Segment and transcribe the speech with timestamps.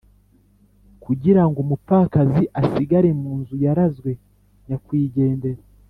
[1.03, 4.11] kugira ngo umupfakazi asigare mu nzu yarazwe
[4.65, 5.61] nyakwigendera.